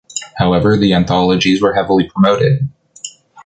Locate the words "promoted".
2.09-2.69